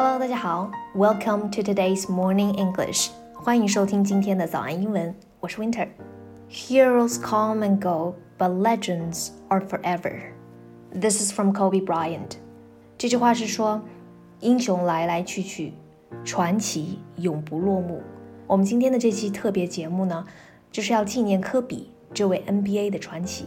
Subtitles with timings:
[0.00, 10.14] Hello，大家好，Welcome to today's morning English，欢迎收听今天的早安英文，我是 Winter。Heroes come and go, but legends are forever.
[10.92, 12.36] This is from Kobe Bryant。
[12.96, 13.82] 这句话是说，
[14.40, 15.74] 英雄来来去去，
[16.24, 18.00] 传奇永不落幕。
[18.46, 20.24] 我们今天的这期特别节目呢，
[20.70, 23.46] 就是要纪念科比这位 NBA 的传奇。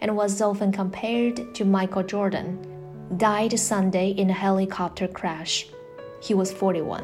[0.00, 2.56] and was often compared to Michael Jordan,
[3.16, 5.66] died Sunday in a helicopter crash.
[6.20, 7.02] He was 41.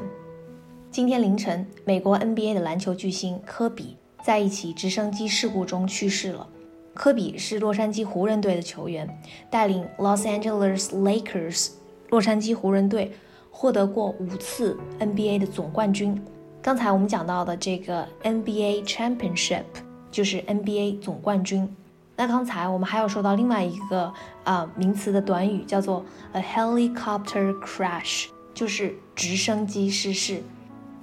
[0.90, 6.48] 今天凌晨，美国 NBA 的篮球巨星科比在一起直升机事故中去世了。
[6.94, 9.08] 科比是洛杉矶湖人队的球员，
[9.50, 11.70] 带领 Los Angeles Lakers
[12.08, 13.12] 洛杉矶湖人队
[13.50, 16.20] 获得过五次 NBA 的总冠军。
[16.60, 19.64] 刚才我们讲到的这个 NBA Championship
[20.10, 21.68] 就是 NBA 总冠军。
[22.15, 30.43] 那刚才我们还有说到另外一个啊、名词的短语，叫做 a helicopter crash，就是直升机失事。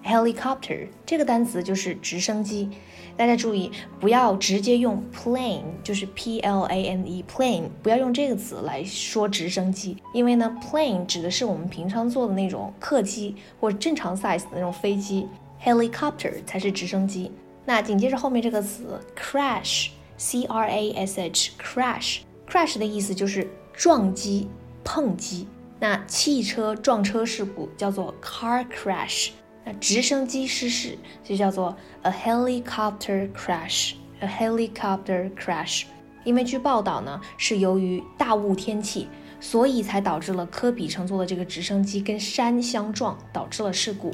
[0.05, 2.71] helicopter 这个单词就是直升机，
[3.17, 15.27] 大家注意不要直接用 plane，就是 p l a n e plane，不要用这个词来说直升机，因为呢 plane 指的是我们平常坐的那种客机或正常 size 的那种飞机
[15.63, 17.31] ，helicopter 才是直升机。
[17.67, 19.89] 那紧接着后面这个词 crash。
[20.20, 24.48] C R A S H crash crash 的意思就是撞击、
[24.84, 25.48] 碰击。
[25.80, 29.32] 那汽车撞车事故叫做 car crash，
[29.66, 35.84] 那直升机失事就叫做 a helicopter crash。a helicopter crash。
[36.24, 39.08] 因为据报道呢，是由于大雾天气，
[39.42, 44.12] 所以才导致了科比乘坐的这个直升机跟山相撞，导致了事故。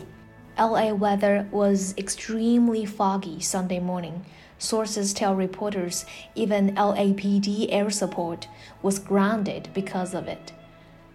[0.58, 4.16] LA weather was extremely foggy Sunday morning.
[4.60, 6.04] Sources tell reporters
[6.36, 8.42] even LAPD air support
[8.84, 10.54] was grounded because of it.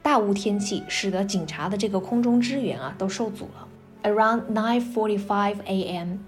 [0.02, 3.68] 大雾天气使得警察的这个空中支援啊都受阻了。
[4.02, 6.18] Around 9:45 a.m.,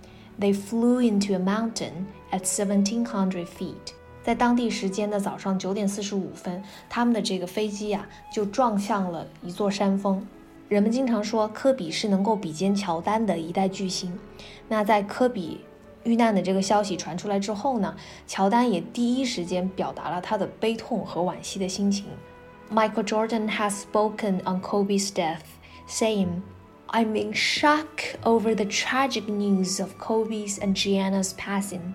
[0.41, 3.95] they flew into a mountain at 1,700 feet.
[4.23, 10.27] 在当地时间的早上九点四十五分，他们的这个飞机呀、啊、就撞向了一座山峰。
[10.69, 14.19] 人们经常说科比是能够比肩乔丹的一代巨星。
[14.69, 15.61] 那在科比
[16.05, 17.97] 遇难的这个消息传出来之后呢，
[18.27, 22.07] 乔丹也第一时间表达了他的悲痛和惋惜的心情。
[22.71, 25.45] Michael Jordan has spoken on Kobe's death,
[25.89, 26.43] saying,
[26.89, 31.95] "I'm in shock over the tragic news of Kobe's and Gianna's passing.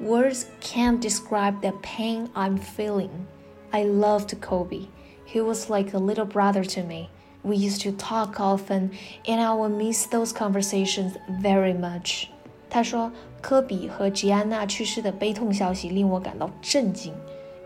[0.00, 3.26] Words can't describe the pain I'm feeling.
[3.70, 4.88] I loved Kobe.
[5.24, 7.08] He was like a little brother to me."
[7.44, 8.90] We used to talk often,
[9.26, 12.30] and I will miss those conversations very much.
[12.73, 17.13] 他说，科比和吉安娜去世的悲痛消息令我感到震惊，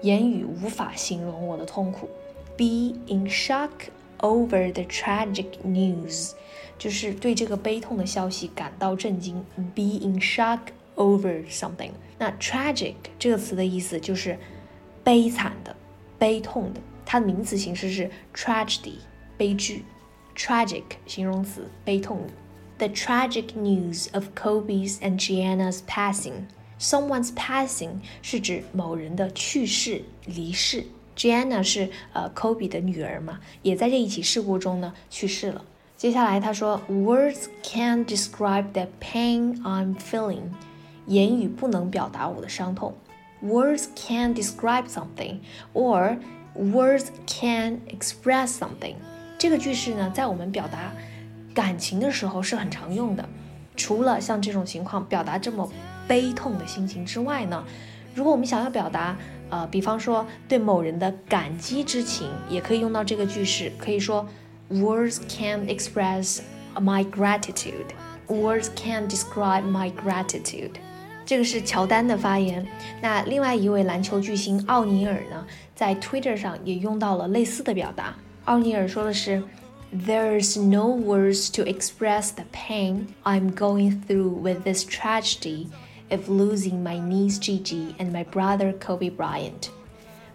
[0.01, 2.09] 言语无法形容我的痛苦。
[2.57, 3.69] Be in shock
[4.19, 6.33] over the tragic news，
[6.77, 9.45] 就是对这个悲痛的消息感到震惊。
[9.73, 10.59] Be in shock
[10.97, 11.91] over something。
[12.19, 14.37] 那 tragic 这个词的意思就是
[15.05, 15.73] 悲惨的、
[16.19, 18.95] 悲痛的，它的名词形式是 tragedy。
[19.37, 19.85] 悲剧
[20.35, 22.33] ，tragic 形容词，悲痛的。
[22.78, 26.46] The tragic news of Kobe's and Gianna's passing.
[26.80, 30.84] Someone's passing 是指某人的去世、离世。
[31.16, 35.64] Gianna 是呃 Kobe 的女儿嘛，也在这一起事故中呢去世了。
[35.96, 40.50] 接下来他说，Words can't describe the pain I'm feeling.
[41.06, 42.94] 言语不能表达我的伤痛。
[43.44, 45.38] Words can't describe something,
[45.74, 46.18] or
[46.56, 48.94] words can express something.
[49.38, 50.92] 这个句式呢，在我们表达
[51.57, 53.27] 感情的时候是很常用的。
[53.75, 55.67] 除了像这种情况表达这么
[56.07, 57.63] 悲痛的心情之外呢，
[58.13, 59.17] 如果我们想要表达，
[59.49, 63.71] 呃，比方说对某人的感激之情，也可以用到这个句式。
[63.79, 64.27] 可以说
[64.69, 66.41] ，Words can express
[66.75, 67.87] my gratitude.
[68.27, 70.73] Words can describe my gratitude.
[71.25, 72.67] 这个是乔丹的发言。
[73.01, 78.13] 那另外一位篮球巨星奥尼尔呢，在 Twitter 上也用到了类似的表达。
[78.45, 79.43] 奥尼尔说的是
[79.92, 85.68] ，There's no words to express the pain I'm going through with this tragedy
[86.10, 89.68] of losing my niece Gigi and my brother Kobe Bryant。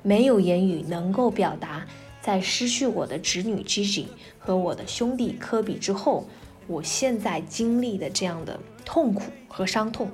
[0.04, 1.86] 没有言语能够表达
[2.22, 4.06] 在失去我的侄女 Gigi
[4.40, 6.28] 和我的兄弟科比之后，
[6.68, 10.10] 我现在经历的这样的痛苦和伤痛。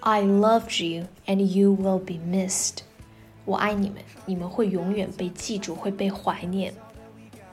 [0.00, 2.78] I loved you and you will be missed。
[3.44, 6.74] 我爱你们，你们会永远被记住，会被怀念。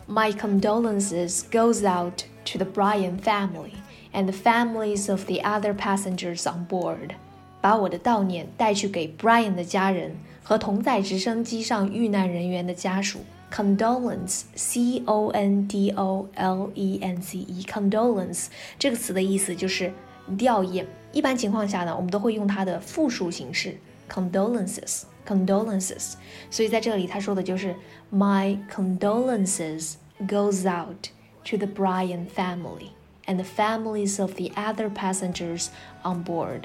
[0.09, 3.73] My condolences goes out to the Bryan family
[4.13, 7.17] and the families of the other passengers on board。
[7.61, 13.19] 把我的悼念带去给 Brian 的家人和同在直升机上遇难人员的家属。
[13.53, 18.47] Condolence，C O N D O L E N C E，condolence
[18.79, 19.93] 这个词的意思就是
[20.39, 20.85] 吊唁。
[21.13, 23.77] 一般情况下呢，我们都会用它的复数形式
[24.09, 26.15] condolences condolences。
[26.51, 27.75] 所以在这里他说的就是
[28.13, 29.95] My condolences
[30.27, 31.09] goes out
[31.45, 32.91] to the Bryant family
[33.27, 35.69] and the families of the other passengers
[36.03, 36.63] on board。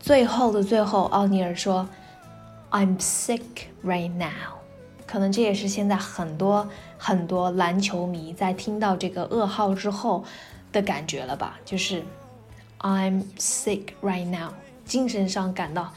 [0.00, 1.88] 最后的最后，奥尼尔说
[2.70, 4.58] ：“I'm sick right now。”
[5.06, 10.24] 可能这也是现在很多很多篮球迷在听到这个噩耗之后
[10.72, 11.58] 的感觉了吧？
[11.64, 12.02] 就是
[12.80, 15.92] I'm sick right now，精神上感到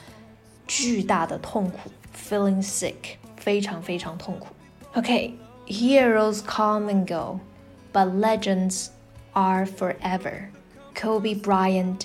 [0.66, 4.46] 巨大的痛苦，feeling sick，非常非常痛苦。
[4.94, 8.88] OK，heroes come and go，but legends
[9.32, 12.02] are forever。Kobe Bryant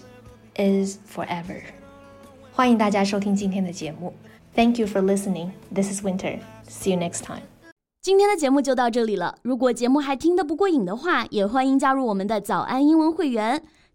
[0.56, 1.62] is forever。
[2.54, 4.14] 欢迎大家收听今天的节目。
[4.56, 5.50] Thank you for listening.
[5.74, 6.40] This is Winter.
[6.70, 7.42] See you next time.
[8.02, 9.40] 今天的节目就到这里了。
[9.42, 13.64] 如果节目还听得不过瘾的话，也欢迎加入我们的早安英文会员。